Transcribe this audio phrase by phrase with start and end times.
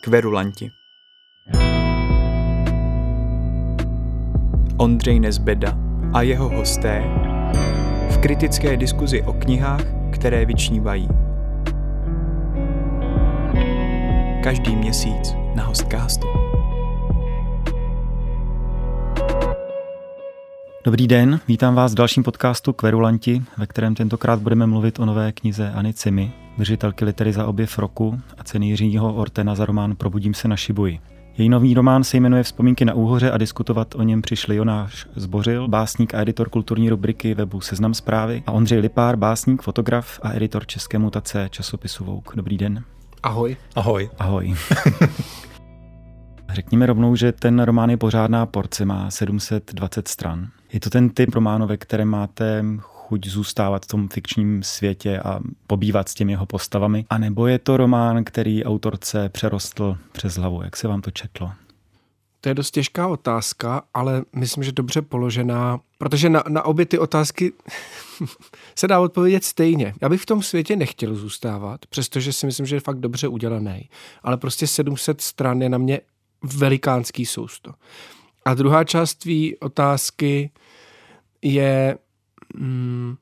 [0.00, 0.70] Kverulanti.
[4.76, 5.78] Ondřej Nezbeda
[6.12, 7.02] a jeho hosté
[8.10, 11.08] v kritické diskuzi o knihách, které vyčnívají.
[14.42, 16.26] Každý měsíc na Hostcastu.
[20.84, 25.32] Dobrý den, vítám vás v dalším podcastu Kverulanti, ve kterém tentokrát budeme mluvit o nové
[25.32, 30.34] knize Ani Cimi, držitelky litery za objev roku a ceny Jiřího Ortena za román Probudím
[30.34, 30.98] se na Šibuji.
[31.38, 35.68] Její nový román se jmenuje Vzpomínky na úhoře a diskutovat o něm přišli Jonáš Zbořil,
[35.68, 40.66] básník a editor kulturní rubriky webu Seznam zprávy a Ondřej Lipár, básník, fotograf a editor
[40.66, 42.32] české mutace časopisu Vouk.
[42.36, 42.84] Dobrý den.
[43.22, 43.56] Ahoj.
[43.74, 44.10] Ahoj.
[44.18, 44.54] Ahoj.
[46.52, 50.48] Řekněme rovnou, že ten román je pořádná porce, má 720 stran.
[50.72, 52.64] Je to ten typ románu, ve kterém máte
[53.10, 57.04] chuť zůstávat v tom fikčním světě a pobývat s těmi jeho postavami?
[57.10, 60.62] A nebo je to román, který autorce přerostl přes hlavu?
[60.62, 61.52] Jak se vám to četlo?
[62.40, 66.98] To je dost těžká otázka, ale myslím, že dobře položená, protože na, na obě ty
[66.98, 67.52] otázky
[68.78, 69.94] se dá odpovědět stejně.
[70.02, 73.88] Já bych v tom světě nechtěl zůstávat, přestože si myslím, že je fakt dobře udělaný.
[74.22, 76.00] Ale prostě 700 stran je na mě
[76.42, 77.72] velikánský sousto.
[78.44, 80.50] A druhá část tvý otázky
[81.42, 81.98] je,
[82.54, 83.16] mm,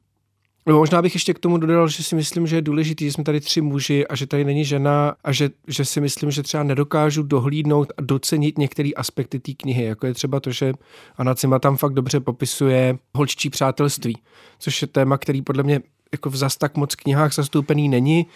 [0.68, 3.24] No, možná bych ještě k tomu dodal, že si myslím, že je důležité, že jsme
[3.24, 6.62] tady tři muži a že tady není žena a že, že si myslím, že třeba
[6.62, 10.72] nedokážu dohlídnout a docenit některé aspekty té knihy, jako je třeba to, že
[11.16, 14.18] Anna Cima tam fakt dobře popisuje holčí přátelství,
[14.58, 15.80] což je téma, který podle mě
[16.12, 18.26] jako v zas tak moc knihách zastoupený není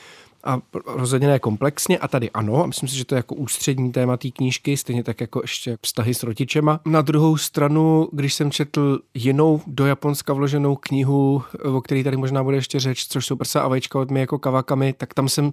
[0.44, 3.92] a rozhodně ne komplexně a tady ano, a myslím si, že to je jako ústřední
[3.92, 6.80] téma té knížky, stejně tak jako ještě vztahy s rodičema.
[6.86, 12.44] Na druhou stranu, když jsem četl jinou do Japonska vloženou knihu, o které tady možná
[12.44, 15.50] bude ještě řeč, což jsou prsa a vajíčka od mě jako kavakami, tak tam jsem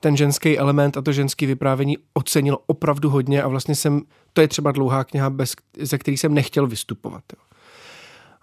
[0.00, 4.48] ten ženský element a to ženský vyprávění ocenil opravdu hodně a vlastně jsem, to je
[4.48, 7.24] třeba dlouhá kniha, bez, ze který jsem nechtěl vystupovat.
[7.32, 7.51] Jo.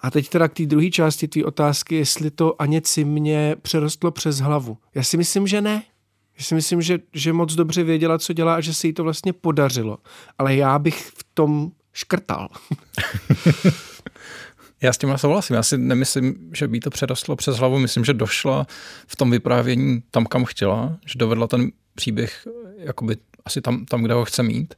[0.01, 4.39] A teď teda k té druhé části tvé otázky, jestli to Aněci mě přerostlo přes
[4.39, 4.77] hlavu.
[4.95, 5.83] Já si myslím, že ne.
[6.37, 9.03] Já si myslím, že, že moc dobře věděla, co dělá a že se jí to
[9.03, 9.97] vlastně podařilo.
[10.37, 12.49] Ale já bych v tom škrtal.
[14.81, 15.55] Já s tím souhlasím.
[15.55, 17.79] Já si nemyslím, že by to přerostlo přes hlavu.
[17.79, 18.67] Myslím, že došla
[19.07, 24.13] v tom vyprávění tam, kam chtěla, že dovedla ten příběh jakoby asi tam, tam kde
[24.13, 24.75] ho chce mít.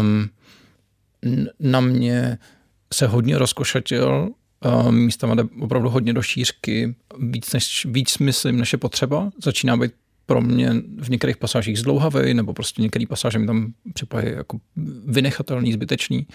[0.00, 0.30] Um,
[1.60, 2.38] na mě
[2.94, 4.28] se hodně rozkošatil,
[4.90, 9.30] místama jde opravdu hodně do šířky, víc, než, víc myslím, než je potřeba.
[9.42, 9.92] Začíná být
[10.26, 14.58] pro mě v některých pasážích zdlouhavý, nebo prostě některé pasáže mi tam připadají jako
[15.06, 16.26] vynechatelný, zbytečný.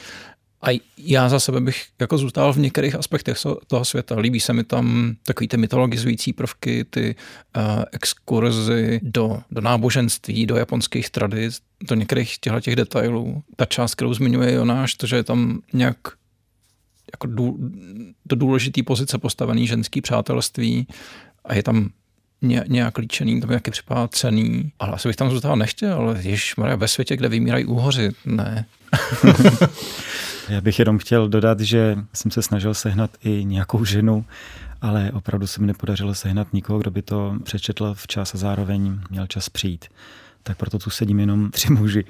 [0.68, 3.38] A já za sebe bych jako zůstal v některých aspektech
[3.68, 4.20] toho světa.
[4.20, 7.16] Líbí se mi tam takový ty mytologizující prvky, ty
[7.58, 13.44] uh, exkurzy do, do náboženství, do japonských tradic, do některých těchto těch detailů.
[13.56, 15.98] Ta část, kterou zmiňuje Jonáš, to, že je tam nějak
[17.16, 17.58] jako dů,
[18.26, 20.88] do důležitý pozice postavený ženský přátelství
[21.46, 21.90] a je tam
[22.42, 26.20] ně, nějak líčený, to mi jaký připadá cený, ale asi bych tam zůstal nechtěl, ale
[26.22, 28.66] jež ve světě, kde vymírají úhoři, ne.
[30.50, 34.26] Já bych jenom chtěl dodat, že jsem se snažil sehnat i nějakou ženu,
[34.82, 39.28] ale opravdu se mi nepodařilo sehnat nikoho, kdo by to přečetl včas a zároveň měl
[39.28, 39.86] čas přijít.
[40.44, 42.06] Tak proto tu sedím jenom tři muži.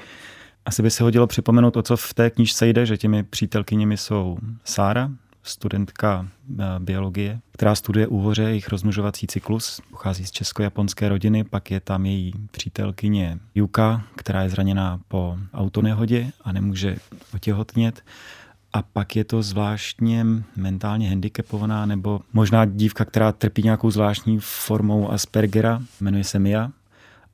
[0.65, 4.37] Asi by se hodilo připomenout, o co v té knížce jde, že těmi přítelkyněmi jsou
[4.63, 5.11] Sára,
[5.43, 6.27] studentka
[6.59, 12.05] eh, biologie, která studuje úhoře, jejich rozmnožovací cyklus, pochází z česko-japonské rodiny, pak je tam
[12.05, 16.97] její přítelkyně Yuka, která je zraněná po autonehodě a nemůže
[17.33, 18.03] otěhotnět.
[18.73, 25.11] A pak je to zvláštně mentálně handicapovaná nebo možná dívka, která trpí nějakou zvláštní formou
[25.11, 26.71] Aspergera, jmenuje se Mia.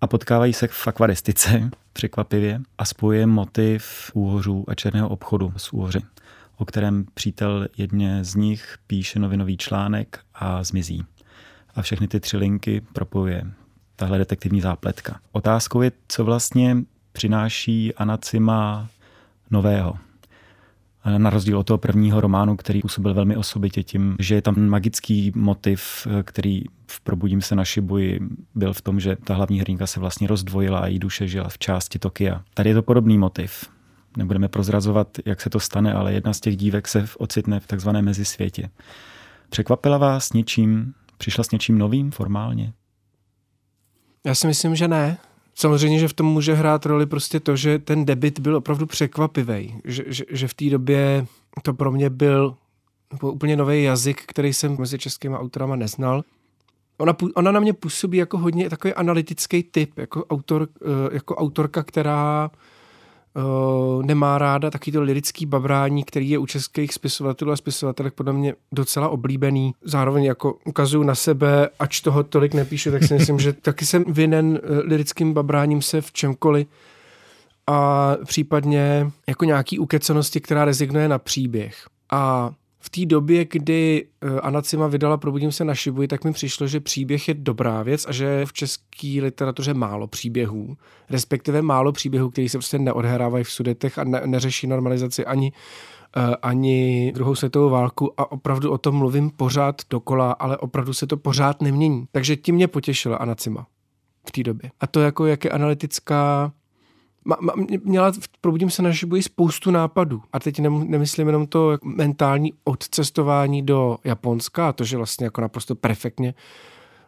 [0.01, 6.01] A potkávají se v akvaristice, překvapivě, a spojuje motiv úhořů a černého obchodu s úhoři
[6.61, 11.05] o kterém přítel jedně z nich píše novinový článek a zmizí.
[11.75, 13.51] A všechny ty tři linky propojuje
[13.95, 15.19] tahle detektivní zápletka.
[15.31, 16.77] Otázkou je, co vlastně
[17.11, 18.87] přináší Anacima
[19.51, 19.97] nového.
[21.17, 25.31] Na rozdíl od toho prvního románu, který působil velmi osobitě tím, že je tam magický
[25.35, 28.19] motiv, který v Probudím se na Šibuji
[28.55, 31.57] byl v tom, že ta hlavní hrdinka se vlastně rozdvojila a její duše žila v
[31.57, 32.41] části Tokia.
[32.53, 33.69] Tady je to podobný motiv
[34.17, 38.05] nebudeme prozrazovat, jak se to stane, ale jedna z těch dívek se ocitne v takzvaném
[38.05, 38.69] mezisvětě.
[39.49, 40.93] Překvapila vás něčím?
[41.17, 42.73] Přišla s něčím novým formálně?
[44.25, 45.17] Já si myslím, že ne.
[45.55, 49.75] Samozřejmě, že v tom může hrát roli prostě to, že ten debit byl opravdu překvapivý.
[49.85, 51.25] Že, že, že v té době
[51.61, 52.55] to pro mě byl
[53.21, 56.23] úplně nový jazyk, který jsem mezi českými autorama neznal.
[56.97, 61.83] ona, ona na mě působí jako hodně takový analytický typ, jako, autor, eh, jako autorka,
[61.83, 62.51] která
[63.35, 68.33] uh, nemá ráda taky to lirický babrání, který je u českých spisovatelů a spisovatelek podle
[68.33, 69.73] mě docela oblíbený.
[69.83, 74.03] Zároveň jako ukazuju na sebe, ač toho tolik nepíšu, tak si myslím, že taky jsem
[74.07, 76.67] vinen uh, lirickým babráním se v čemkoliv
[77.67, 81.87] a případně jako nějaký ukecanosti, která rezignuje na příběh.
[82.11, 82.51] A
[82.81, 86.79] v té době, kdy eh, Anacima vydala Probudím se na Šibuji, tak mi přišlo, že
[86.79, 90.77] příběh je dobrá věc a že v české literatuře málo příběhů,
[91.09, 95.51] respektive málo příběhů, které se prostě neodhrávají v sudetech a ne, neřeší normalizaci ani
[96.17, 101.07] eh, ani druhou světovou válku a opravdu o tom mluvím pořád dokola, ale opravdu se
[101.07, 102.05] to pořád nemění.
[102.11, 103.67] Takže tím mě potěšila Anacima
[104.27, 104.71] v té době.
[104.79, 106.51] A to jako, jak je analytická,
[107.25, 107.53] ma, ma,
[107.83, 110.21] měla, probudím se na Šibuji spoustu nápadů.
[110.33, 115.75] A teď nemyslím jenom to mentální odcestování do Japonska a to, že vlastně jako naprosto
[115.75, 116.33] perfektně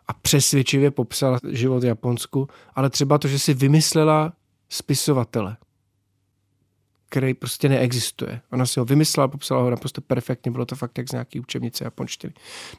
[0.07, 4.33] a přesvědčivě popsala život v Japonsku, ale třeba to, že si vymyslela
[4.69, 5.57] spisovatele,
[7.10, 8.42] který prostě neexistuje.
[8.51, 11.83] Ona si ho vymyslela, popsala ho naprosto perfektně, bylo to fakt jak z nějaký učebnice
[11.83, 12.33] japonštiny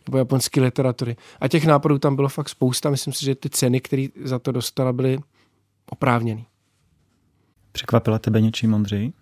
[0.06, 1.16] nebo japonské literatury.
[1.40, 4.52] A těch nápadů tam bylo fakt spousta, myslím si, že ty ceny, které za to
[4.52, 5.18] dostala, byly
[5.90, 6.44] oprávněné.
[7.74, 9.12] Překvapila tebe něčím, Ondřej?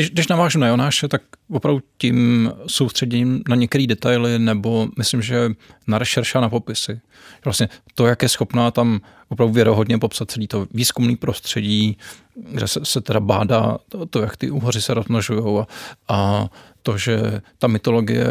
[0.00, 5.50] Když, když navážu na Jonáše, tak opravdu tím soustředěním na některé detaily, nebo myslím, že
[5.86, 7.00] na rešerša na popisy.
[7.44, 11.96] Vlastně to, jak je schopná tam opravdu věrohodně popsat celý to výzkumný prostředí,
[12.34, 15.66] kde se, se teda bádá to, to, jak ty úhoři se rozmnožují a,
[16.08, 16.48] a
[16.82, 18.26] to, že ta mytologie,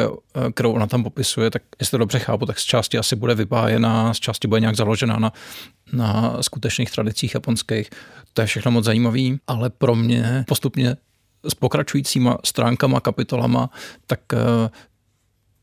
[0.54, 4.14] kterou ona tam popisuje, tak jestli to dobře chápu, tak z části asi bude vypájená,
[4.14, 5.34] z části bude nějak založená na,
[5.94, 7.90] na skutečných tradicích japonských.
[8.34, 10.96] To je všechno moc zajímavý, ale pro mě postupně
[11.48, 13.70] s pokračujícíma stránkama, kapitolama,
[14.08, 14.70] tak eh,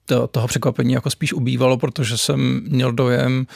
[0.06, 3.46] to, toho překvapení jako spíš ubývalo, protože jsem měl dojem,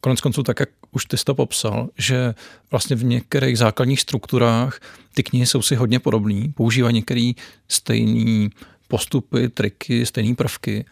[0.00, 2.34] konec konců tak, jak už ty jsi to popsal, že
[2.70, 4.80] vlastně v některých základních strukturách
[5.14, 7.32] ty knihy jsou si hodně podobné, používají některé
[7.68, 8.48] stejné
[8.88, 10.84] postupy, triky, stejné prvky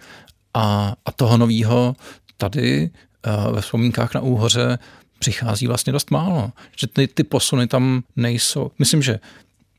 [0.54, 1.96] a, a toho nového
[2.36, 2.90] tady
[3.26, 4.78] uh, ve vzpomínkách na úhoře
[5.18, 6.52] přichází vlastně dost málo.
[6.76, 8.70] Že ty, ty posuny tam nejsou.
[8.78, 9.20] Myslím, že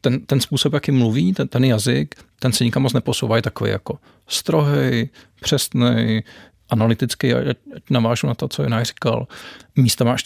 [0.01, 3.71] ten, ten způsob, jaký mluví, ten, ten jazyk, ten se nikam moc neposouvá, je takový
[3.71, 5.09] jako strohej,
[5.41, 6.23] přesný,
[6.69, 7.57] analytický, ať
[7.89, 9.27] navážu na to, co Jonáš říkal.
[9.75, 10.23] Místa máš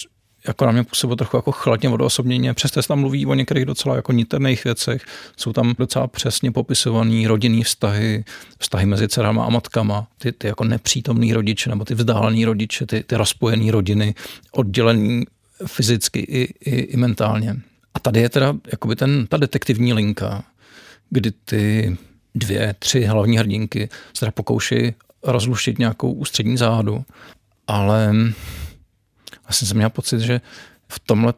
[0.48, 3.96] jako na mě působilo trochu jako chladně vodoosobněně, přesto se tam mluví o některých docela
[3.96, 5.06] jako niterných věcech,
[5.38, 8.26] jsou tam docela přesně popisovaný rodinný vztahy,
[8.60, 13.04] vztahy mezi dcerama a matkama, ty, ty jako nepřítomný rodiče nebo ty vzdálený rodiče, ty,
[13.04, 14.16] ty rozpojený rodiny,
[14.52, 15.24] oddělený
[15.66, 17.56] fyzicky i, i, i mentálně.
[17.96, 20.44] A tady je teda jakoby ten, ta detektivní linka,
[21.10, 21.98] kdy ty
[22.36, 24.94] dvě, tři hlavní hrdinky se teda pokouší
[25.24, 27.06] rozluštit nějakou ústřední záhadu,
[27.68, 28.14] ale
[29.44, 30.42] vlastně jsem měl pocit, že
[30.88, 31.34] v tomhle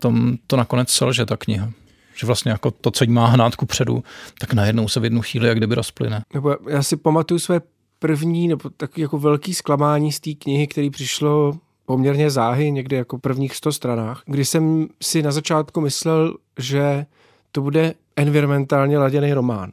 [0.47, 1.71] to nakonec selže ta kniha.
[2.15, 4.03] Že vlastně jako to, co jí má hnát ku předu,
[4.39, 6.23] tak najednou se v jednu chvíli jak kdyby rozplyne.
[6.33, 7.61] Nebo já si pamatuju své
[7.99, 11.57] první nebo takový jako velký zklamání z té knihy, který přišlo
[11.87, 17.05] poměrně záhy, někde jako prvních 100 stranách, kdy jsem si na začátku myslel, že
[17.51, 19.71] to bude environmentálně laděný román.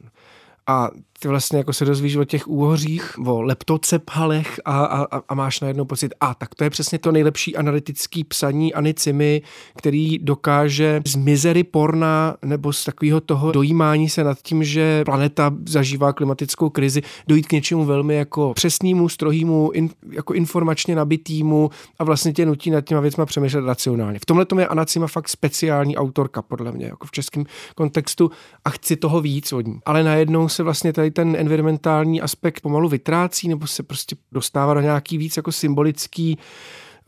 [0.67, 0.89] A
[1.19, 5.85] ty vlastně jako se dozvíš o těch úhořích, o leptocephalech a, a, a máš najednou
[5.85, 9.41] pocit, a tak to je přesně to nejlepší analytický psaní Ani Cimy,
[9.77, 15.53] který dokáže z mizery porna nebo z takového toho dojímání se nad tím, že planeta
[15.65, 22.03] zažívá klimatickou krizi, dojít k něčemu velmi jako přesnému, strohýmu, in, jako informačně nabitýmu a
[22.03, 24.19] vlastně tě nutí nad těma věcma přemýšlet racionálně.
[24.19, 28.31] V tomhle tom je Anacima fakt speciální autorka, podle mě, jako v českém kontextu
[28.65, 29.79] a chci toho víc od ní.
[29.85, 34.81] Ale najednou se vlastně tady ten environmentální aspekt pomalu vytrácí nebo se prostě dostává do
[34.81, 36.37] nějaký víc jako symbolický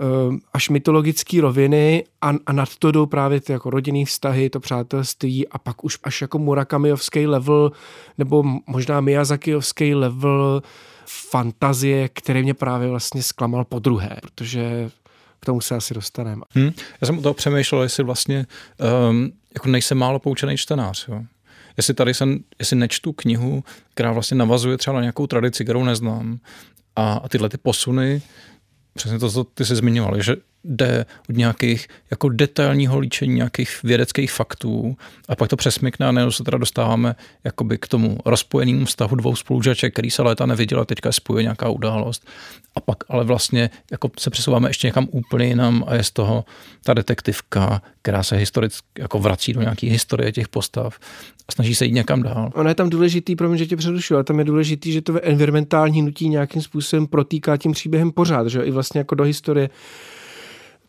[0.01, 0.05] eh,
[0.53, 5.47] až mytologický roviny a, a nad to jdou právě ty jako rodinný vztahy, to přátelství
[5.47, 7.71] a pak už až jako Murakamiovský level
[8.17, 10.61] nebo možná Miyazakijovský level
[11.05, 14.89] fantazie, který mě právě vlastně zklamal po druhé, protože
[15.39, 16.41] k tomu se asi dostaneme.
[16.49, 16.71] Hmm.
[17.01, 18.45] Já jsem o toho přemýšlel, jestli vlastně
[19.09, 21.07] um, jako nejsem málo poučený čtenář.
[21.07, 21.23] Jo?
[21.77, 26.39] Jestli tady jsem, jestli nečtu knihu, která vlastně navazuje třeba na nějakou tradici, kterou neznám
[26.95, 28.21] a, a tyhle ty posuny,
[28.93, 30.35] přesně to, co ty jsi zmiňoval, že
[30.67, 34.97] jde od nějakých jako detailního líčení nějakých vědeckých faktů
[35.29, 39.35] a pak to přesmykne a najednou se teda dostáváme jakoby k tomu rozpojenému vztahu dvou
[39.35, 42.27] spolužaček, který se léta neviděl a teďka spojuje nějaká událost.
[42.75, 46.45] A pak ale vlastně jako se přesouváme ještě někam úplně jinam a je z toho
[46.83, 50.99] ta detektivka, která se historicky jako vrací do nějaké historie těch postav
[51.49, 52.51] a snaží se jít někam dál.
[52.53, 55.25] Ono je tam důležitý, pro mě, že tě přerušuju, ale tam je důležitý, že to
[55.25, 59.69] environmentální hnutí nějakým způsobem protýká tím příběhem pořád, že i vlastně jako do historie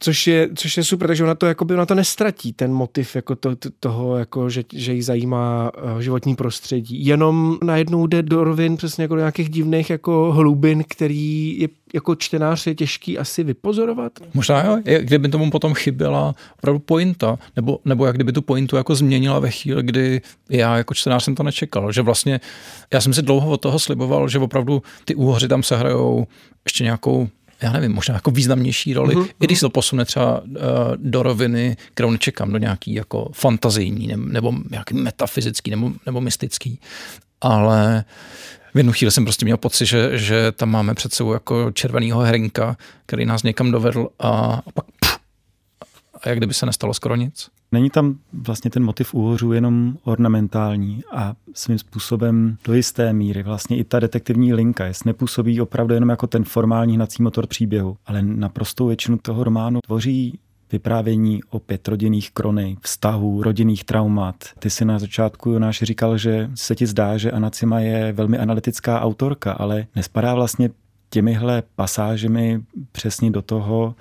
[0.00, 3.36] což je, což je super, takže ona to, jakoby, ona to nestratí, ten motiv jako
[3.36, 7.06] to, to, toho, jako, že, že jí zajímá uh, životní prostředí.
[7.06, 12.14] Jenom najednou jde do rovin přesně jako do nějakých divných jako hlubin, který je jako
[12.14, 14.12] čtenář je těžký asi vypozorovat.
[14.34, 18.94] Možná jo, kdyby tomu potom chyběla opravdu pointa, nebo, nebo jak kdyby tu pointu jako
[18.94, 22.40] změnila ve chvíli, kdy já jako čtenář jsem to nečekal, že vlastně
[22.92, 26.26] já jsem si dlouho od toho sliboval, že opravdu ty úhoři tam se hrajou
[26.64, 27.28] ještě nějakou
[27.62, 29.28] já nevím, možná jako významnější roli, uh-huh.
[29.40, 30.48] i když se to posune třeba uh,
[30.96, 36.80] do roviny, kterou nečekám, do nějaký jako fantazijní nebo, nebo nějaký metafyzický nebo, nebo mystický.
[37.40, 38.04] Ale
[38.74, 42.20] v jednu chvíli jsem prostě měl pocit, že, že tam máme před sebou jako červenýho
[42.20, 44.28] herinka, který nás někam dovedl a,
[44.66, 45.18] a pak pff,
[46.14, 47.48] a jak kdyby se nestalo skoro nic.
[47.72, 53.76] Není tam vlastně ten motiv úhořů jenom ornamentální a svým způsobem do jisté míry vlastně
[53.76, 58.22] i ta detektivní linka jest nepůsobí opravdu jenom jako ten formální hnací motor příběhu, ale
[58.22, 60.38] naprostou většinu toho románu tvoří
[60.72, 64.34] vyprávění o pět rodinných krony, vztahů, rodinných traumat.
[64.58, 69.00] Ty si na začátku Jonáš říkal, že se ti zdá, že Anacima je velmi analytická
[69.00, 70.70] autorka, ale nespadá vlastně
[71.10, 72.60] těmihle pasážemi
[72.92, 73.94] přesně do toho,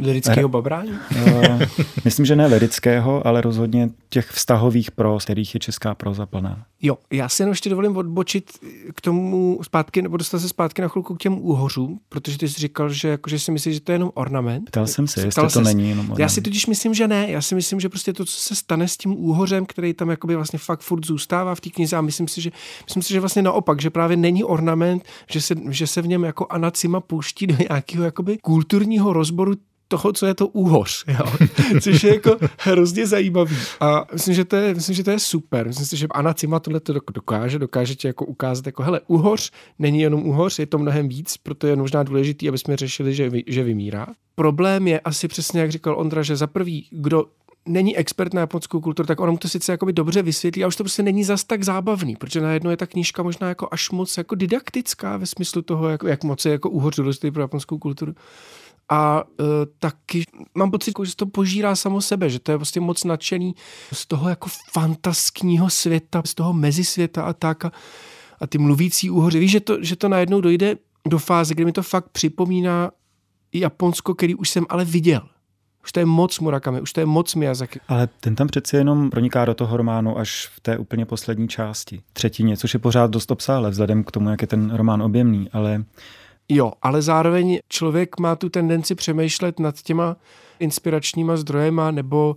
[0.00, 0.90] Lirického babrání?
[0.90, 1.62] Uh,
[2.04, 6.64] myslím, že ne lirického, ale rozhodně těch vztahových pros, kterých je česká proza plná.
[6.82, 8.50] Jo, já si jenom ještě dovolím odbočit
[8.94, 12.60] k tomu zpátky, nebo dostat se zpátky na chvilku k těm úhořům, protože ty jsi
[12.60, 14.70] říkal, že, jako, že si myslíš, že to je jenom ornament.
[14.70, 16.20] Ptal jsem se, jestli to není jenom ornament.
[16.20, 17.30] Já si totiž myslím, že ne.
[17.30, 20.36] Já si myslím, že prostě to, co se stane s tím úhořem, který tam jakoby
[20.36, 22.50] vlastně fakt furt zůstává v té knize a myslím si, že,
[22.84, 26.24] myslím si, že vlastně naopak, že právě není ornament, že se, že se v něm
[26.24, 29.54] jako anacima pouští do nějakého jakoby kulturního rozboru
[29.90, 31.48] toho, co je to úhoř, jo?
[31.80, 33.56] což je jako hrozně zajímavý.
[33.80, 35.66] A myslím, že to je, myslím, že to je super.
[35.66, 39.50] Myslím si, že Anna Cima tohle to dokáže, dokáže ti jako ukázat, jako hele, úhoř
[39.78, 43.30] není jenom úhoř, je to mnohem víc, proto je možná důležitý, aby jsme řešili, že,
[43.46, 44.06] že vymírá.
[44.34, 47.24] Problém je asi přesně, jak říkal Ondra, že za prvý, kdo
[47.68, 50.76] není expert na japonskou kulturu, tak ono mu to sice jakoby dobře vysvětlí, a už
[50.76, 54.18] to prostě není zas tak zábavný, protože najednou je ta knížka možná jako až moc
[54.18, 58.14] jako didaktická ve smyslu toho, jak, jak moc je jako úhoř důležitý pro japonskou kulturu
[58.90, 59.46] a uh,
[59.78, 63.54] taky mám pocit, že to požírá samo sebe, že to je prostě moc nadšený
[63.92, 67.72] z toho jako fantaskního světa, z toho mezisvěta a tak a,
[68.40, 69.38] a ty mluvící úhoře.
[69.38, 70.76] Víš, že to, že to najednou dojde
[71.08, 72.90] do fáze, kdy mi to fakt připomíná
[73.52, 75.28] Japonsko, který už jsem ale viděl.
[75.84, 77.80] Už to je moc Murakami, už to je moc Miyazaki.
[77.88, 82.02] Ale ten tam přeci jenom proniká do toho románu až v té úplně poslední části,
[82.12, 85.84] třetině, což je pořád dost obsáhle vzhledem k tomu, jak je ten román objemný, ale
[86.52, 90.16] Jo, ale zároveň člověk má tu tendenci přemýšlet nad těma
[90.58, 92.36] inspiračníma zdrojema, nebo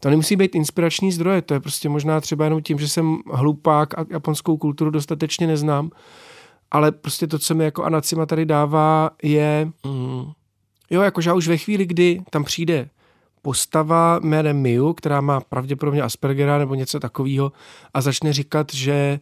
[0.00, 3.98] to nemusí být inspirační zdroje, to je prostě možná třeba jenom tím, že jsem hlupák
[3.98, 5.90] a japonskou kulturu dostatečně neznám,
[6.70, 10.32] ale prostě to, co mi jako Anacima tady dává, je, mm,
[10.90, 12.88] jo, jakože už ve chvíli, kdy tam přijde
[13.42, 17.52] postava jménem Miu, která má pravděpodobně Aspergera nebo něco takového
[17.94, 19.20] a začne říkat, že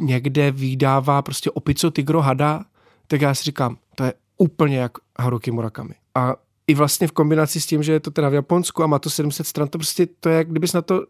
[0.00, 2.64] někde vydává prostě opico, tygro, hada,
[3.06, 5.94] tak já si říkám, to je úplně jak Haruki Murakami.
[6.14, 8.98] A i vlastně v kombinaci s tím, že je to teda v Japonsku a má
[8.98, 11.04] to 700 stran, to prostě to je, jak kdybys na to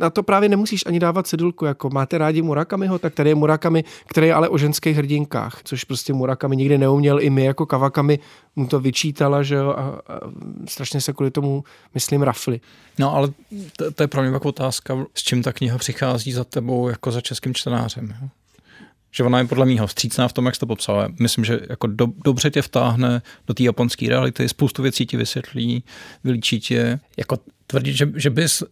[0.00, 3.84] na to právě nemusíš ani dávat cedulku, jako máte rádi Murakamiho, tak tady je Murakami,
[4.06, 8.18] který je ale o ženských hrdinkách, což prostě Murakami nikdy neuměl, i my jako Kavakami
[8.56, 10.00] mu to vyčítala, že jo, a, a
[10.68, 12.60] strašně se kvůli tomu, myslím, rafli.
[12.98, 13.28] No ale
[13.76, 17.10] to, to je pro mě jako otázka, s čím ta kniha přichází za tebou jako
[17.10, 18.14] za českým čtenářem.
[18.22, 18.28] Jo?
[19.12, 21.08] Že ona je podle mého vstřícná v tom, jak jsi to popsal.
[21.20, 25.84] Myslím, že jako do, dobře tě vtáhne do té japonské reality, spoustu věcí ti vysvětlí,
[26.24, 27.00] vylíčí tě.
[27.16, 28.62] Jako tvrdit, že, že bys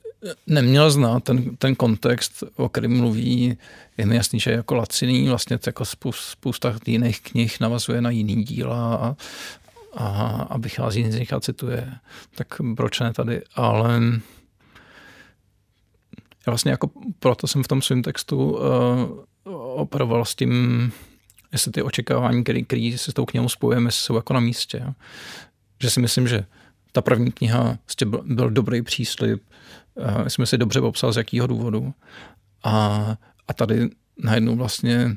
[0.46, 3.56] neměl znát ten, ten kontext, o kterém mluví,
[3.98, 8.44] je mi jasný, že je jako laciný, vlastně jako spousta jiných knih navazuje na jiný
[8.44, 9.16] díla a,
[9.96, 10.06] a,
[10.50, 11.92] a vychází z nich a cituje,
[12.34, 14.00] tak proč ne tady, ale
[16.46, 18.60] já vlastně jako proto jsem v tom svém textu uh,
[19.80, 20.92] operoval s tím,
[21.52, 24.82] jestli ty očekávání, které, které se s tou knihou spojujeme, jsou jako na místě.
[24.84, 24.92] Jo.
[25.82, 26.44] Že si myslím, že
[26.92, 29.42] ta první kniha byl, byl dobrý příslip,
[29.94, 31.94] uh, jsme si dobře popsal, z jakého důvodu.
[32.64, 33.16] A,
[33.48, 33.90] a tady
[34.22, 35.16] najednou vlastně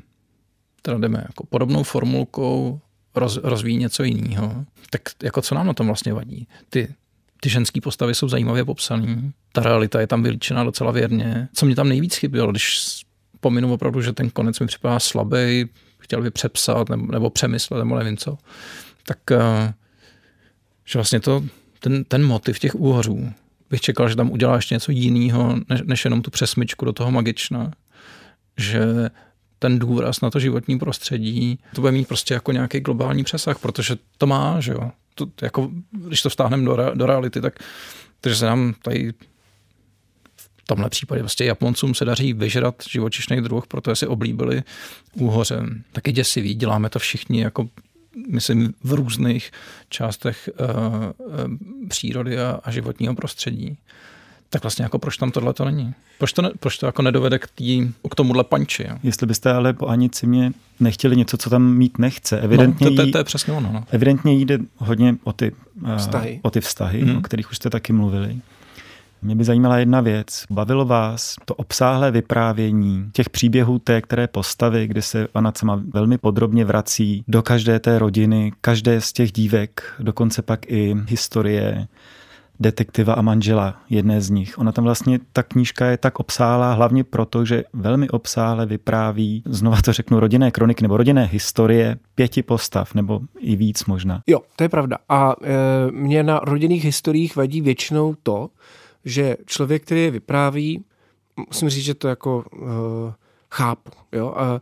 [0.82, 2.80] teda jdeme jako podobnou formulkou
[3.14, 4.64] roz, rozvíjí něco jiného.
[4.90, 6.48] Tak jako co nám na tom vlastně vadí?
[6.70, 6.94] Ty,
[7.40, 11.48] ty ženské postavy jsou zajímavě popsané, ta realita je tam vylíčená docela věrně.
[11.54, 12.78] Co mě tam nejvíc chybělo, když
[13.44, 17.98] pominu opravdu, že ten konec mi připadá slabý, chtěl by přepsat nebo, nebo přemyslet, nebo
[17.98, 18.38] nevím co,
[19.06, 19.74] tak eh,
[20.84, 21.44] že vlastně to,
[21.80, 23.32] ten, ten motiv těch úhořů,
[23.70, 27.10] bych čekal, že tam udělá ještě něco jiného, než, než jenom tu přesmyčku do toho
[27.10, 27.70] magična.
[28.56, 28.80] Že
[29.58, 33.96] ten důraz na to životní prostředí, to bude mít prostě jako nějaký globální přesah, protože
[34.18, 34.90] to má, že jo.
[35.14, 37.58] To, jako, když to vstáhneme do, do reality, tak
[38.20, 39.12] takže se nám tady
[40.64, 44.62] v tomhle případě prostě Japoncům se daří vyžrat živočišný druh, protože si oblíbili
[45.14, 45.62] úhoře.
[45.92, 47.68] Taky děsivý, děláme to všichni jako
[48.28, 49.50] myslím, v různých
[49.88, 53.78] částech uh, uh, přírody a, a životního prostředí.
[54.50, 55.94] Tak vlastně jako proč tam tohle to není?
[56.18, 58.86] Proč to, ne, proč to jako nedovede k, tý, k tomuhle panči?
[58.88, 58.96] Jo?
[59.02, 62.40] Jestli byste ale po Anici mě nechtěli něco, co tam mít nechce.
[62.40, 63.72] Evidentně no, to, to, to je přesně ono.
[63.72, 63.84] No.
[63.90, 65.52] Evidentně jde hodně o ty
[65.96, 67.16] vztahy, uh, o, ty vztahy hmm.
[67.16, 68.36] o kterých už jste taky mluvili.
[69.24, 70.44] Mě by zajímala jedna věc.
[70.50, 76.18] Bavilo vás to obsáhlé vyprávění těch příběhů té, které postavy, kde se Anna sama velmi
[76.18, 81.88] podrobně vrací do každé té rodiny, každé z těch dívek, dokonce pak i historie
[82.60, 84.58] detektiva a manžela jedné z nich.
[84.58, 89.82] Ona tam vlastně, ta knížka je tak obsáhlá hlavně proto, že velmi obsáhle vypráví, znova
[89.84, 94.22] to řeknu, rodinné kroniky nebo rodinné historie pěti postav, nebo i víc možná.
[94.26, 94.98] Jo, to je pravda.
[95.08, 98.48] A e, mě na rodinných historiích vadí většinou to,
[99.04, 100.84] že člověk, který je vypráví,
[101.48, 102.68] musím říct, že to jako uh,
[103.50, 104.60] chápu, jo, a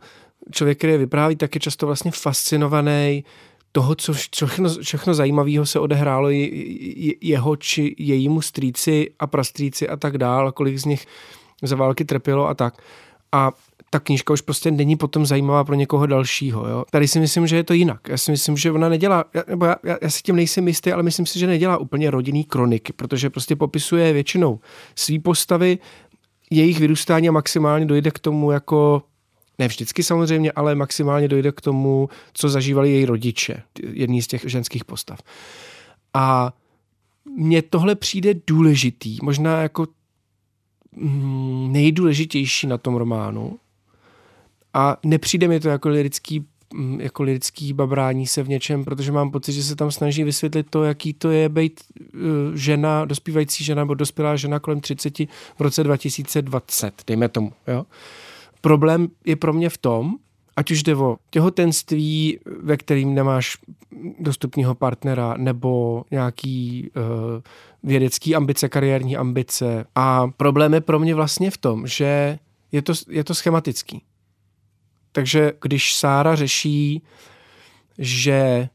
[0.51, 3.23] člověk, který je vypráví, tak je často vlastně fascinovaný
[3.71, 6.27] toho, co všechno, všechno zajímavého se odehrálo
[7.21, 11.05] jeho či jejímu strýci a prastrýci a tak dál, kolik z nich
[11.61, 12.81] za války trpělo a tak.
[13.31, 13.51] A
[13.93, 16.67] ta knížka už prostě není potom zajímavá pro někoho dalšího.
[16.67, 16.83] Jo?
[16.91, 18.07] Tady si myslím, že je to jinak.
[18.07, 21.03] Já si myslím, že ona nedělá, nebo já, já, já si tím nejsem jistý, ale
[21.03, 24.59] myslím si, že nedělá úplně rodinný kroniky, protože prostě popisuje většinou
[24.95, 25.77] svý postavy,
[26.51, 29.03] jejich vyrůstání a maximálně dojde k tomu jako
[29.59, 34.43] ne vždycky samozřejmě, ale maximálně dojde k tomu, co zažívali její rodiče, jedný z těch
[34.45, 35.19] ženských postav.
[36.13, 36.53] A
[37.37, 39.87] mně tohle přijde důležitý, možná jako
[40.95, 43.59] mm, nejdůležitější na tom románu,
[44.73, 49.31] a nepřijde mi to jako lirický mm, jako lirický babrání se v něčem, protože mám
[49.31, 51.81] pocit, že se tam snaží vysvětlit to, jaký to je být
[52.13, 52.19] uh,
[52.55, 55.27] žena, dospívající žena nebo dospělá žena kolem 30 v
[55.59, 57.51] roce 2020, dejme tomu.
[57.67, 57.85] Jo?
[58.61, 60.15] Problém je pro mě v tom,
[60.55, 63.57] ať už jde o těhotenství, ve kterým nemáš
[64.19, 67.41] dostupního partnera, nebo nějaký uh,
[67.83, 69.85] vědecký ambice, kariérní ambice.
[69.95, 72.39] A problém je pro mě vlastně v tom, že
[72.71, 74.01] je to, je to schematický.
[75.13, 77.01] Takže když Sára řeší,
[77.97, 78.69] že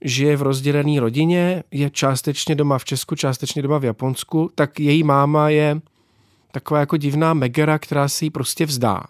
[0.00, 5.02] žije v rozdělené rodině, je částečně doma v Česku, částečně doma v Japonsku, tak její
[5.02, 5.80] máma je
[6.52, 9.02] taková jako divná megera, která si ji prostě vzdá.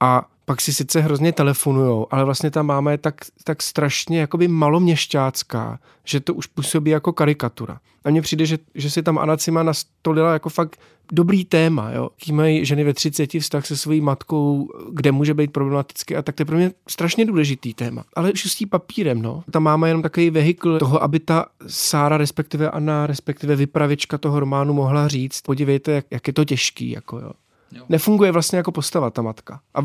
[0.00, 4.48] A pak si sice hrozně telefonujou, ale vlastně ta máma je tak, tak strašně jakoby
[4.48, 7.80] maloměšťácká, že to už působí jako karikatura.
[8.04, 10.80] A mně přijde, že, že si tam Anacima nastolila jako fakt
[11.12, 12.10] dobrý téma, jo.
[12.16, 16.34] Ký mají ženy ve 30 vztah se svojí matkou, kde může být problematický a tak
[16.34, 18.04] to je pro mě strašně důležitý téma.
[18.14, 19.44] Ale šustí papírem, no.
[19.50, 24.40] Ta máma je jenom takový vehikl toho, aby ta Sára, respektive Anna, respektive vypravička toho
[24.40, 27.32] románu mohla říct, podívejte, jak, jak je to těžký, jako jo.
[27.72, 27.84] Jo.
[27.88, 29.60] Nefunguje vlastně jako postava ta matka.
[29.74, 29.80] A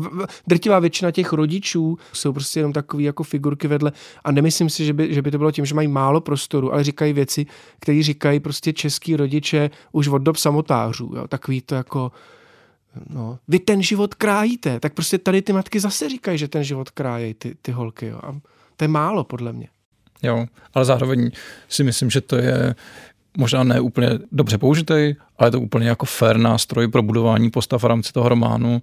[0.46, 3.92] drtivá většina těch rodičů jsou prostě jenom takové jako figurky vedle
[4.24, 6.84] a nemyslím si, že by, že by to bylo tím, že mají málo prostoru, ale
[6.84, 7.46] říkají věci,
[7.80, 11.12] které říkají prostě český rodiče už od dob samotářů.
[11.16, 11.28] Jo?
[11.28, 12.12] Takový to jako
[13.10, 16.90] no, vy ten život krájíte, tak prostě tady ty matky zase říkají, že ten život
[16.90, 18.06] krájejí ty, ty holky.
[18.06, 18.20] Jo?
[18.22, 18.40] A
[18.76, 19.68] to je málo podle mě.
[20.22, 21.30] Jo, ale zároveň
[21.68, 22.74] si myslím, že to je
[23.36, 27.82] možná ne úplně dobře použitý, ale je to úplně jako fair nástroj pro budování postav
[27.82, 28.82] v rámci toho románu.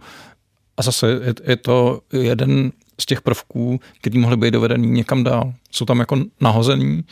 [0.78, 5.54] A zase je, je to jeden z těch prvků, který mohly být dovedený někam dál.
[5.72, 7.04] Jsou tam jako nahozený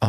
[0.00, 0.06] a,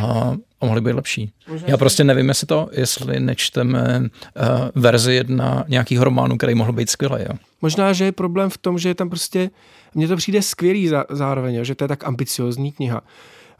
[0.62, 1.32] a mohly být lepší.
[1.68, 6.90] Já prostě nevím, jestli to, jestli nečteme uh, verzi jedna nějakého románu, který mohl být
[6.90, 7.16] skvělý.
[7.20, 7.36] Jo.
[7.62, 9.50] Možná, že je problém v tom, že je tam prostě,
[9.96, 13.02] mně to přijde skvělý za, zároveň, jo, že to je tak ambiciozní kniha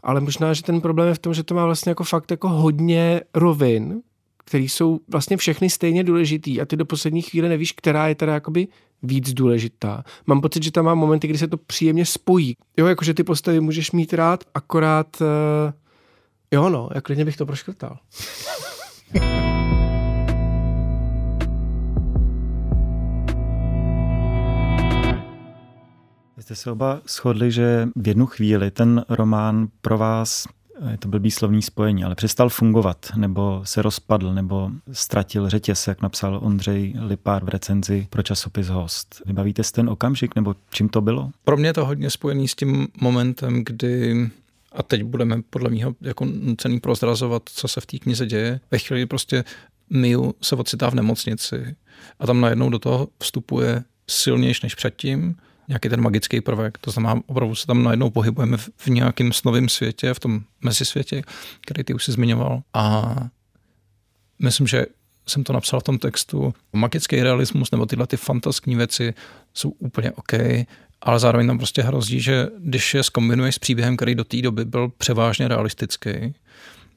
[0.02, 2.48] ale možná, že ten problém je v tom, že to má vlastně jako fakt jako
[2.48, 4.02] hodně rovin,
[4.44, 8.34] který jsou vlastně všechny stejně důležitý a ty do poslední chvíle nevíš, která je teda
[8.34, 8.68] jakoby
[9.02, 10.04] víc důležitá.
[10.26, 12.56] Mám pocit, že tam má momenty, kdy se to příjemně spojí.
[12.76, 15.26] Jo, jakože ty postavy můžeš mít rád, akorát uh,
[16.50, 17.98] jo no, jak klidně bych to proškrtal.
[26.40, 30.46] Jste se oba shodli, že v jednu chvíli ten román pro vás
[30.90, 36.02] je to blbý slovní spojení, ale přestal fungovat, nebo se rozpadl, nebo ztratil řetěz, jak
[36.02, 39.22] napsal Ondřej Lipár v recenzi pro časopis Host.
[39.26, 41.30] Vybavíte si ten okamžik, nebo čím to bylo?
[41.44, 44.14] Pro mě je to hodně spojený s tím momentem, kdy
[44.72, 48.60] a teď budeme podle mě jako nucený prozrazovat, co se v té knize děje.
[48.70, 49.44] Ve chvíli prostě
[49.90, 51.76] Miu se ocitá v nemocnici
[52.18, 55.36] a tam najednou do toho vstupuje silnější než předtím,
[55.70, 56.78] nějaký ten magický prvek.
[56.78, 61.22] To znamená, opravdu se tam najednou pohybujeme v, nějakém snovém světě, v tom mezisvětě,
[61.60, 62.62] který ty už si zmiňoval.
[62.74, 63.14] A
[64.38, 64.86] myslím, že
[65.26, 66.54] jsem to napsal v tom textu.
[66.72, 69.14] Magický realismus nebo tyhle ty fantaskní věci
[69.54, 70.32] jsou úplně OK,
[71.02, 74.64] ale zároveň tam prostě hrozí, že když je zkombinuješ s příběhem, který do té doby
[74.64, 76.34] byl převážně realistický,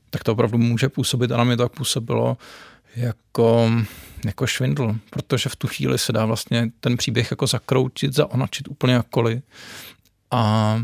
[0.10, 2.38] tak to opravdu může působit a na mě to tak působilo
[2.96, 3.72] jako,
[4.26, 8.94] jako švindl, protože v tu chvíli se dá vlastně ten příběh jako zakroutit, zaonačit úplně
[8.94, 9.44] jakkoliv.
[10.32, 10.82] A,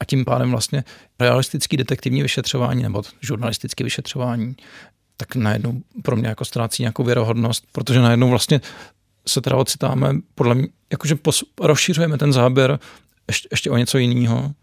[0.00, 0.84] a tím pádem vlastně
[1.20, 4.56] realistický detektivní vyšetřování nebo žurnalistické vyšetřování
[5.16, 8.60] tak najednou pro mě jako ztrácí nějakou věrohodnost, protože najednou vlastně
[9.28, 12.78] se teda ocitáme, podle mě, jakože pos, rozšiřujeme ten záběr
[13.28, 14.54] ještě, ještě o něco jiného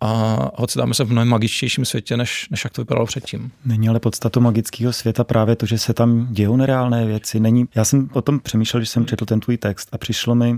[0.00, 3.50] a ocitáme se v mnohem magičtějším světě, než, než jak to vypadalo předtím.
[3.64, 7.40] Není ale podstatou magického světa právě to, že se tam dějou nereálné věci.
[7.40, 10.48] Není, já jsem o tom přemýšlel, když jsem četl ten tvůj text a přišlo mi,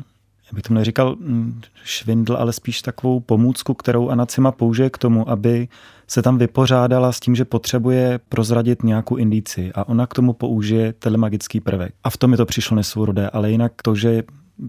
[0.53, 5.31] já bych tomu neříkal mm, švindl, ale spíš takovou pomůcku, kterou Anacima použije k tomu,
[5.31, 5.69] aby
[6.07, 10.93] se tam vypořádala s tím, že potřebuje prozradit nějakou indici a ona k tomu použije
[10.93, 11.95] telemagický prvek.
[12.05, 14.23] A v tom mi to přišlo nesourodé, ale jinak to, že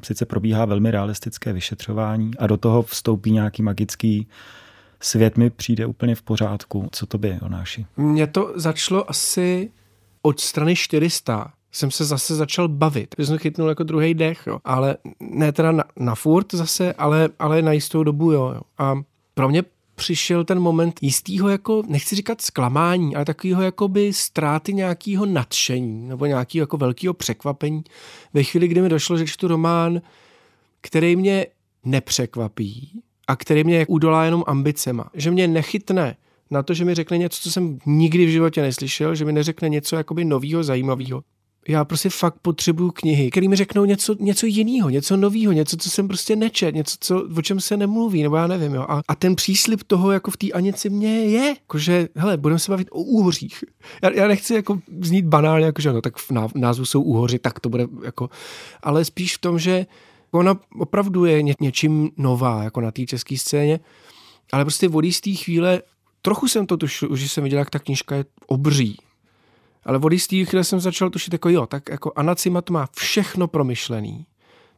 [0.04, 4.28] sice probíhá velmi realistické vyšetřování a do toho vstoupí nějaký magický
[5.00, 6.90] svět mi přijde úplně v pořádku.
[6.92, 7.86] Co to by, Jonáši?
[7.98, 9.72] Mně to začalo asi
[10.22, 13.16] od strany 400 jsem se zase začal bavit.
[13.20, 14.60] Jsem chytnul jako druhý dech, jo.
[14.66, 18.52] ale ne teda na, na furt zase, ale, ale na jistou dobu, jo.
[18.56, 18.62] jo.
[18.78, 18.96] A
[19.34, 19.64] pro mě
[19.96, 26.26] přišel ten moment jistého jako, nechci říkat zklamání, ale takového jakoby ztráty nějakého nadšení nebo
[26.26, 27.84] nějakého jako velkého překvapení
[28.34, 30.02] ve chvíli, kdy mi došlo, že čtu román,
[30.82, 31.46] který mě
[31.86, 35.10] nepřekvapí a který mě udolá jenom ambicema.
[35.14, 36.16] Že mě nechytne
[36.52, 39.70] na to, že mi řekne něco, co jsem nikdy v životě neslyšel, že mi neřekne
[39.70, 41.24] něco jakoby nového, zajímavého,
[41.68, 45.90] já prostě fakt potřebuju knihy, které mi řeknou něco, něco jiného, něco nového, něco, co
[45.90, 48.74] jsem prostě nečet, něco, co, o čem se nemluví, nebo já nevím.
[48.74, 48.86] Jo.
[48.90, 52.72] A, a ten příslip toho jako v té Anici mě je, jakože, hele, budeme se
[52.72, 53.64] bavit o úhořích.
[54.04, 57.70] Já, já nechci jako znít banálně, jakože no, tak v názvu jsou úhoři, tak to
[57.70, 58.30] bude jako,
[58.84, 59.86] ale spíš v tom, že
[60.32, 63.80] ona opravdu je ně, něčím nová, jako na té české scéně,
[64.52, 65.82] ale prostě od jisté chvíle,
[66.22, 68.98] trochu jsem to tušil, že jsem viděl, jak ta knižka je obří,
[69.86, 73.48] ale od jistý chvíle jsem začal tušit, jako jo, tak jako Anacima to má všechno
[73.48, 74.26] promyšlený.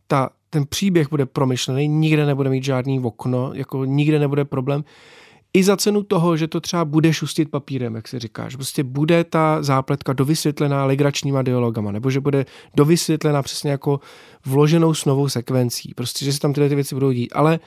[0.08, 4.84] Ta, ten příběh bude promyšlený, nikde nebude mít žádný okno, jako nikde nebude problém.
[5.54, 8.84] I za cenu toho, že to třeba bude šustit papírem, jak se říká, že prostě
[8.84, 14.00] bude ta zápletka dovysvětlená legračníma dialogama, nebo že bude dovysvětlená přesně jako
[14.46, 17.34] vloženou snovou sekvencí, prostě, že se tam tyhle ty věci budou dít.
[17.36, 17.60] Ale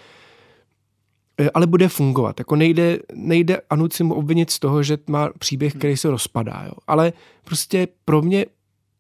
[1.55, 2.39] ale bude fungovat.
[2.39, 6.63] Jako nejde, nejde Anucimu obvinit z toho, že má příběh, který se rozpadá.
[6.67, 6.73] Jo.
[6.87, 7.13] Ale
[7.45, 8.47] prostě pro mě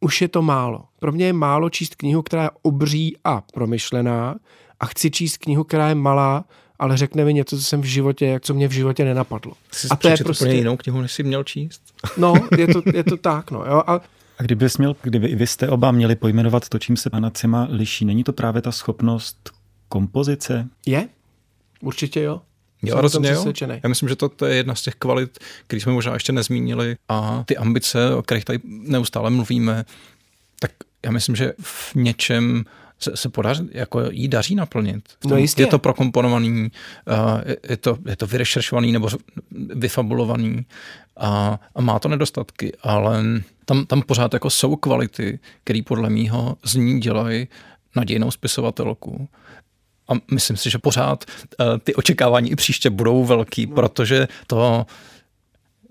[0.01, 0.85] už je to málo.
[1.01, 4.37] Pro mě je málo číst knihu, která je obří a promyšlená
[4.81, 6.45] a chci číst knihu, která je malá,
[6.79, 9.53] ale řekne mi něco, co jsem v životě, jak co mě v životě nenapadlo.
[9.73, 11.83] Jsi a to je prostě úplně jinou knihu, než jsi měl číst.
[12.17, 13.65] No, je to, je to tak, no.
[13.67, 13.83] Jo.
[13.87, 14.01] A
[14.39, 18.25] a kdyby měl, kdyby vy jste oba měli pojmenovat to, čím se Anacima liší, není
[18.25, 19.51] to právě ta schopnost
[19.89, 20.69] kompozice?
[20.87, 21.09] Je,
[21.81, 22.41] Určitě jo.
[22.83, 23.45] Jo, rozhodně jo.
[23.83, 26.97] Já myslím, že to, to je jedna z těch kvalit, které jsme možná ještě nezmínili
[27.09, 29.85] a ty ambice, o kterých tady neustále mluvíme,
[30.61, 30.71] tak
[31.05, 32.65] já myslím, že v něčem
[33.01, 35.09] se, se podaří, jako jí daří naplnit.
[35.25, 35.63] no jistě.
[35.63, 36.71] Je to prokomponovaný,
[37.69, 39.09] je to, je to vyrešeršovaný nebo
[39.75, 40.67] vyfabulovaný
[41.17, 43.25] a, a má to nedostatky, ale
[43.65, 47.49] tam, tam pořád jako jsou kvality, které podle mýho z ní dělají
[47.97, 49.29] nadějnou spisovatelku
[50.09, 53.75] a myslím si, že pořád eh, ty očekávání i příště budou velký, no.
[53.75, 54.87] protože to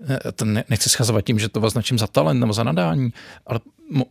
[0.08, 3.12] eh, to nechci schazovat tím, že to označím za talent nebo za nadání,
[3.46, 3.60] ale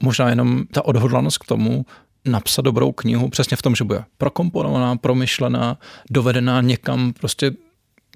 [0.04, 1.86] možná jenom ta odhodlanost k tomu
[2.26, 5.78] napsat dobrou knihu přesně v tom, že bude prokomponovaná, promyšlená,
[6.12, 7.52] dovedená někam prostě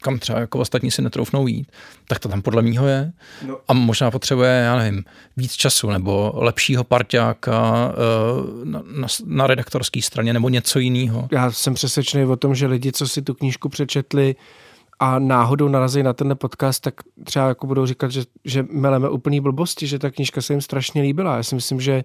[0.01, 1.71] kam třeba jako ostatní si netroufnou jít,
[2.07, 3.11] tak to tam podle mýho je.
[3.47, 3.57] No.
[3.67, 5.03] A možná potřebuje, já nevím,
[5.37, 11.27] víc času nebo lepšího parťáka uh, na, na, na redaktorské straně nebo něco jiného.
[11.31, 14.35] Já jsem přesvědčený o tom, že lidi, co si tu knížku přečetli,
[15.03, 19.41] a náhodou narazí na ten podcast, tak třeba jako budou říkat, že, že meleme úplný
[19.41, 21.37] blbosti, že ta knížka se jim strašně líbila.
[21.37, 22.03] Já si myslím, že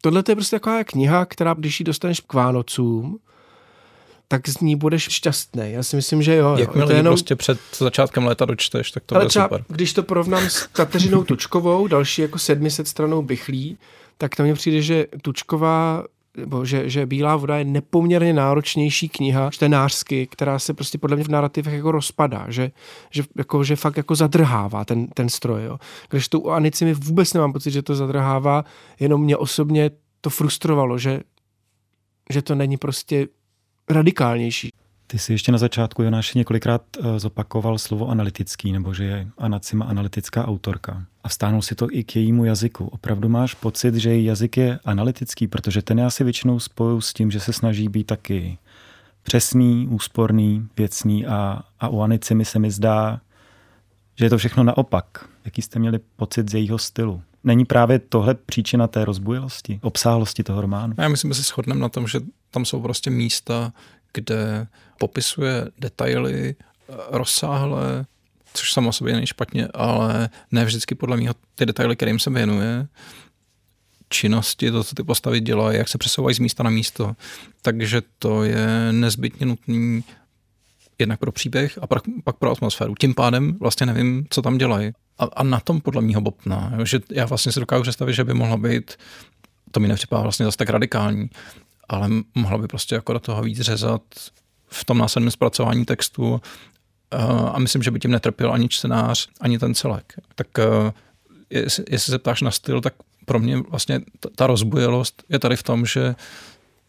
[0.00, 3.18] tohle je prostě taková kniha, která když ji dostaneš k Vánocům,
[4.32, 5.72] tak z ní budeš šťastný.
[5.72, 6.56] Já si myslím, že jo.
[6.58, 7.10] Jakmile to je jenom...
[7.10, 9.64] prostě před začátkem léta dočteš, tak to Ale bude třeba, super.
[9.68, 13.78] když to porovnám s Kateřinou Tučkovou, další jako 700 stranou bychlí,
[14.18, 16.04] tak to mně přijde, že Tučková
[16.36, 21.24] nebo že, že Bílá voda je nepoměrně náročnější kniha čtenářsky, která se prostě podle mě
[21.24, 22.70] v narrativech jako rozpadá, že,
[23.10, 25.62] že, jako, že fakt jako zadrhává ten, ten stroj.
[25.64, 25.78] Jo.
[26.10, 28.64] Když to u Anici mi vůbec nemám pocit, že to zadrhává,
[29.00, 29.90] jenom mě osobně
[30.20, 31.20] to frustrovalo, že,
[32.30, 33.26] že to není prostě
[33.90, 34.70] radikálnější.
[35.06, 39.84] Ty jsi ještě na začátku Jonáši několikrát eh, zopakoval slovo analytický, nebo že je Anacima
[39.84, 41.04] analytická autorka.
[41.24, 42.86] A vstánul si to i k jejímu jazyku.
[42.86, 47.12] Opravdu máš pocit, že její jazyk je analytický, protože ten já si většinou spoju s
[47.12, 48.58] tím, že se snaží být taky
[49.22, 53.20] přesný, úsporný, věcný a, a u Anicimy se mi zdá,
[54.18, 55.28] že je to všechno naopak.
[55.44, 57.22] Jaký jste měli pocit z jejího stylu?
[57.44, 60.94] Není právě tohle příčina té rozbujelosti, obsáhlosti toho románu?
[60.98, 62.20] Já myslím, že se shodneme na tom, že
[62.52, 63.72] tam jsou prostě místa,
[64.14, 64.66] kde
[64.98, 68.06] popisuje detaily eh, rozsáhlé,
[68.54, 72.86] což samo sobě není špatně, ale ne vždycky podle mě ty detaily, kterým se věnuje,
[74.08, 77.16] činnosti, to, co ty postavy dělají, jak se přesouvají z místa na místo.
[77.62, 80.04] Takže to je nezbytně nutný
[80.98, 82.94] jednak pro příběh a pak, pak pro atmosféru.
[83.00, 84.92] Tím pádem vlastně nevím, co tam dělají.
[85.18, 86.72] A, a na tom podle mého bobtná.
[86.84, 88.96] Že já vlastně si dokážu představit, že by mohla být,
[89.70, 91.30] to mi nepřipadá vlastně zase tak radikální,
[91.92, 94.02] ale mohla by prostě jako do toho víc řezat
[94.68, 96.40] v tom následném zpracování textu
[97.52, 100.12] a myslím, že by tím netrpěl ani čtenář, ani ten celek.
[100.34, 100.46] Tak
[101.50, 104.00] jestli, jestli se ptáš na styl, tak pro mě vlastně
[104.36, 106.14] ta rozbujelost je tady v tom, že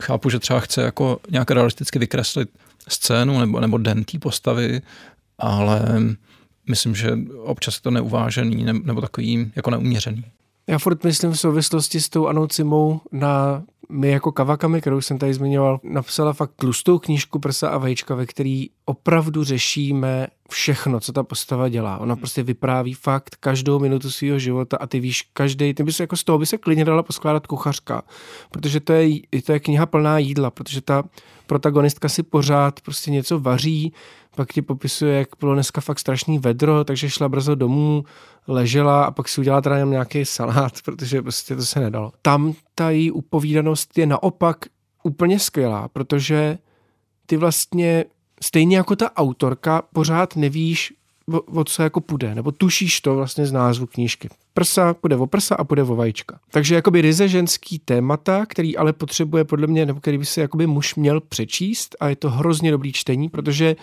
[0.03, 2.49] chápu, že třeba chce jako nějak realisticky vykreslit
[2.87, 4.81] scénu nebo, nebo den té postavy,
[5.37, 5.81] ale
[6.69, 10.23] myslím, že občas je to neuvážený nebo takový jako neuměřený.
[10.67, 15.17] Já furt myslím v souvislosti s tou Anou Cimou na my jako Kavakami, kterou jsem
[15.17, 21.13] tady zmiňoval, napsala fakt tlustou knížku Prsa a vajíčka, ve který opravdu řešíme všechno, co
[21.13, 21.97] ta postava dělá.
[21.97, 26.15] Ona prostě vypráví fakt každou minutu svého života a ty víš, každý, ty bys jako
[26.15, 28.01] z toho by se klidně dala poskládat kuchařka,
[28.51, 29.09] protože to je,
[29.45, 31.03] to je kniha plná jídla, protože ta
[31.47, 33.93] protagonistka si pořád prostě něco vaří,
[34.35, 38.05] pak ti popisuje, jak bylo dneska fakt strašný vedro, takže šla brzo domů,
[38.47, 42.11] ležela a pak si udělala teda nějaký salát, protože prostě to se nedalo.
[42.21, 44.57] Tam ta její upovídanost je naopak
[45.03, 46.57] úplně skvělá, protože
[47.25, 48.05] ty vlastně
[48.41, 50.93] stejně jako ta autorka pořád nevíš,
[51.33, 54.29] o, o co jako půjde, nebo tušíš to vlastně z názvu knížky.
[54.53, 56.39] Prsa, půjde o prsa a půjde o vajíčka.
[56.51, 60.67] Takže jakoby ryze ženský témata, který ale potřebuje podle mě, nebo který by si jakoby
[60.67, 63.75] muž měl přečíst a je to hrozně dobrý čtení, protože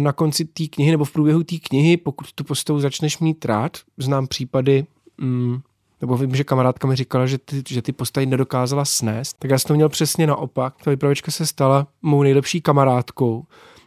[0.00, 3.78] na konci té knihy nebo v průběhu té knihy, pokud tu postavu začneš mít rád,
[3.98, 4.86] znám případy,
[5.18, 5.58] mm,
[6.00, 9.58] nebo vím, že kamarádka mi říkala, že ty, že ty postavy nedokázala snést, tak já
[9.58, 10.74] jsem to měl přesně naopak.
[10.84, 13.44] Ta vypravěčka se stala mou nejlepší kamarádkou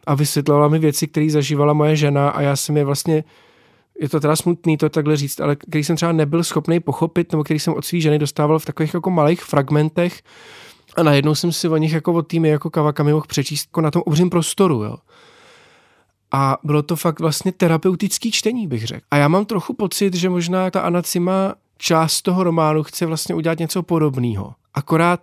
[0.08, 3.24] a vysvětlovala mi věci, které zažívala moje žena a já jsem je vlastně
[4.00, 7.44] je to teda smutný to takhle říct, ale který jsem třeba nebyl schopný pochopit, nebo
[7.44, 10.22] který jsem od své ženy dostával v takových jako malých fragmentech
[10.96, 13.92] a najednou jsem si o nich jako od týmy jako kavakami mohl přečíst jako na
[13.92, 14.98] tom obřím prostoru, jo.
[16.32, 19.06] A bylo to fakt vlastně terapeutický čtení, bych řekl.
[19.12, 23.60] A já mám trochu pocit, že možná ta Anacima část toho románu chce vlastně udělat
[23.60, 24.54] něco podobného.
[24.74, 25.20] Akorát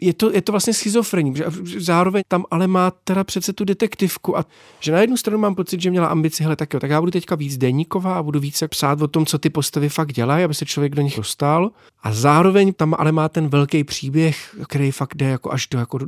[0.00, 1.44] je to, je to vlastně schizofrení, že
[1.78, 4.44] zároveň tam ale má teda přece tu detektivku a
[4.80, 7.10] že na jednu stranu mám pocit, že měla ambici, hele tak jo, tak já budu
[7.10, 10.54] teďka víc deníková a budu více psát o tom, co ty postavy fakt dělají, aby
[10.54, 11.70] se člověk do nich dostal
[12.02, 15.98] a zároveň tam ale má ten velký příběh, který fakt jde jako až do jako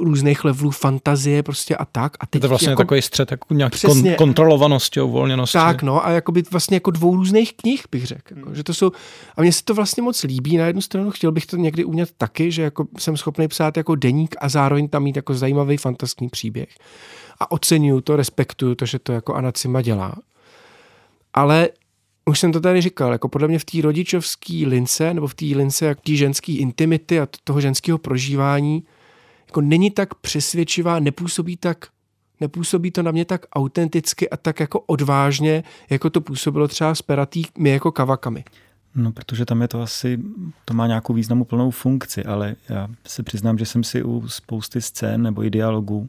[0.00, 2.16] různých levelů fantazie prostě a tak.
[2.20, 5.58] A teď je to vlastně jako, takový střed jako nějaký kon, kontrolovanosti, uvolněnosti.
[5.58, 8.34] Tak no a jako by vlastně jako dvou různých knih bych řekl.
[8.36, 8.92] Jako, že to jsou,
[9.36, 12.10] a mně se to vlastně moc líbí, na jednu stranu chtěl bych to někdy umět
[12.18, 16.28] taky, že jako jsem schopný psát jako deník a zároveň tam mít jako zajímavý fantastický
[16.28, 16.68] příběh.
[17.40, 20.14] A oceňuju to, respektuju to, že to jako Anacima dělá.
[21.34, 21.68] Ale
[22.30, 25.44] už jsem to tady říkal, jako podle mě v té rodičovské lince, nebo v té
[25.44, 28.84] lince jak té ženské intimity a toho ženského prožívání,
[29.46, 31.86] jako není tak přesvědčivá, nepůsobí tak
[32.40, 37.02] nepůsobí to na mě tak autenticky a tak jako odvážně, jako to působilo třeba s
[37.02, 38.44] peratý my jako kavakami.
[38.94, 40.18] No, protože tam je to asi,
[40.64, 44.80] to má nějakou významu plnou funkci, ale já se přiznám, že jsem si u spousty
[44.80, 46.08] scén nebo i dialogů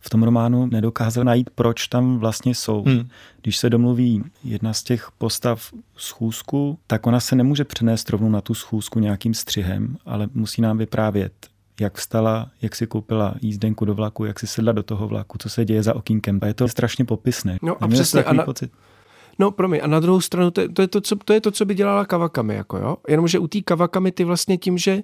[0.00, 2.82] v tom románu nedokázal najít, proč tam vlastně jsou.
[2.82, 3.08] Hmm.
[3.42, 8.40] Když se domluví jedna z těch postav schůzku, tak ona se nemůže přenést rovnou na
[8.40, 11.32] tu schůzku nějakým střihem, ale musí nám vyprávět,
[11.80, 15.48] jak vstala, jak si koupila jízdenku do vlaku, jak si sedla do toho vlaku, co
[15.48, 16.38] se děje za okýnkem.
[16.42, 17.58] A je to strašně popisné.
[17.62, 18.72] No a přesně, a na, pocit.
[19.38, 21.64] No, promiň, a na druhou stranu, to, to, je to, co, to je to, co
[21.64, 22.96] by dělala Kavakami, jako jo?
[23.08, 25.02] Jenomže u té Kavakami ty vlastně tím, že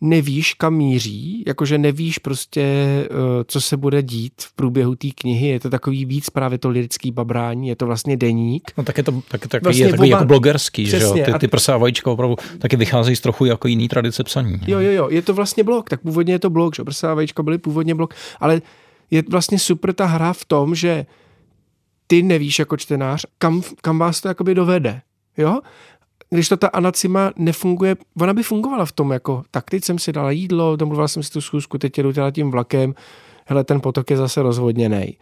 [0.00, 3.08] nevíš, kam míří, jakože nevíš prostě, eh,
[3.46, 5.48] co se bude dít v průběhu té knihy.
[5.48, 8.72] Je to takový víc právě to lirický babrání, je to vlastně deník.
[8.76, 10.16] No tak je to tak, tak vlastně je takový oba...
[10.16, 11.24] jako blogerský, Přesně.
[11.24, 11.32] že jo?
[11.32, 14.60] Ty, ty prsa vajíčka opravdu taky vycházejí z trochu jako jiný tradice psaní.
[14.66, 17.42] Jo, jo, jo, je to vlastně blog, tak původně je to blog, že prsa vajíčka
[17.42, 18.62] byly původně blog, ale
[19.10, 21.06] je vlastně super ta hra v tom, že
[22.06, 25.00] ty nevíš jako čtenář, kam, kam vás to jakoby dovede.
[25.38, 25.60] Jo?
[26.30, 30.12] Když to ta anacima nefunguje, ona by fungovala v tom, jako tak teď jsem si
[30.12, 32.94] dala jídlo, domluvila jsem si tu schůzku, teď jedu teda tím vlakem,
[33.46, 35.16] hele, ten potok je zase rozvodněný.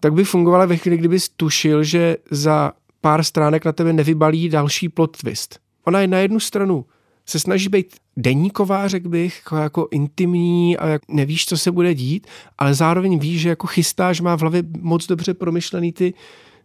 [0.00, 4.88] Tak by fungovala ve chvíli, kdyby tušil, že za pár stránek na tebe nevybalí další
[4.88, 5.58] plot twist.
[5.84, 6.84] Ona je na jednu stranu
[7.26, 11.94] se snaží být deníková, řekl bych, jako, jako intimní a jak nevíš, co se bude
[11.94, 12.26] dít,
[12.58, 16.14] ale zároveň víš, že jako chystáš, má v hlavě moc dobře promyšlený ty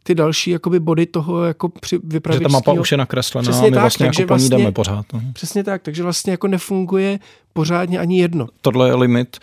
[0.03, 1.99] ty další jakoby body toho jako při
[2.33, 5.05] Že ta mapa už je nakreslená a my tak, vlastně jako po vlastně, jdeme pořád.
[5.13, 5.21] No.
[5.33, 7.19] Přesně tak, takže vlastně jako nefunguje
[7.53, 8.47] pořádně ani jedno.
[8.61, 9.37] Tohle je limit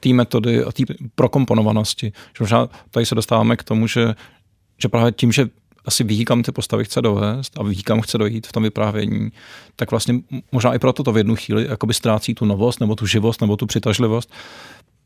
[0.00, 0.82] té metody a té
[1.14, 2.12] prokomponovanosti.
[2.38, 4.14] Že možná tady se dostáváme k tomu, že,
[4.82, 5.48] že právě tím, že
[5.86, 9.32] asi ví, kam ty postavy chce dovést a ví, kam chce dojít v tom vyprávění,
[9.76, 10.14] tak vlastně
[10.52, 13.56] možná i proto to v jednu chvíli jakoby ztrácí tu novost nebo tu živost nebo
[13.56, 14.32] tu přitažlivost,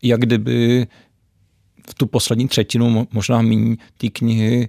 [0.03, 0.87] jak kdyby
[1.91, 4.69] v tu poslední třetinu, možná méně té knihy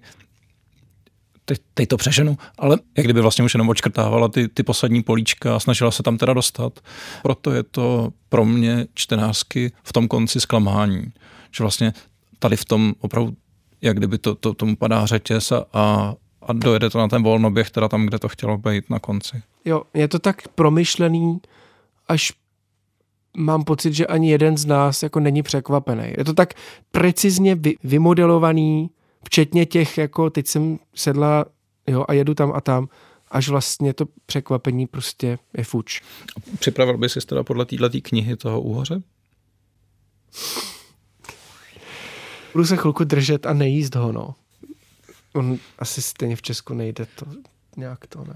[1.50, 5.56] teď, teď to přeženu, ale jak kdyby vlastně už jenom očkrtávala ty, ty poslední políčka
[5.56, 6.80] a snažila se tam teda dostat.
[7.22, 11.04] Proto je to pro mě čtenářsky v tom konci zklamání.
[11.52, 11.94] Že vlastně
[12.40, 13.34] tady v tom opravdu,
[13.82, 15.66] jak kdyby to, to tomu padá řetěz a,
[16.42, 19.42] a dojede to na ten volnoběh, teda tam, kde to chtělo být na konci.
[19.66, 21.40] Jo, je to tak promyšlený,
[22.08, 22.34] až
[23.38, 26.14] mám pocit, že ani jeden z nás jako není překvapený.
[26.18, 26.54] Je to tak
[26.92, 28.90] precizně vy, vymodelovaný,
[29.26, 31.46] včetně těch, jako teď jsem sedla
[31.88, 32.90] jo, a jedu tam a tam,
[33.32, 36.02] až vlastně to překvapení prostě je fuč.
[36.60, 39.02] Připravil bys si teda podle této knihy toho úhoře?
[42.54, 44.36] Budu se chvilku držet a nejíst ho, no.
[45.34, 47.26] On asi stejně v Česku nejde to
[47.78, 48.34] nějak to, ne.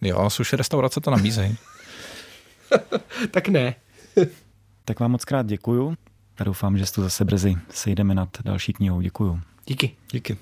[0.00, 1.56] Jo, suši restaurace to nabízejí.
[3.30, 3.74] tak ne.
[4.84, 5.94] tak vám moc krát děkuju
[6.38, 9.00] a doufám, že se tu zase brzy sejdeme nad další knihou.
[9.00, 9.40] Děkuju.
[9.66, 9.96] Díky.
[10.12, 10.36] Díky.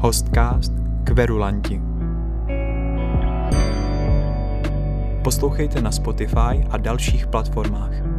[0.00, 0.72] Hostcast
[1.04, 1.80] Kverulanti.
[5.24, 8.17] Poslouchejte na Spotify a dalších platformách.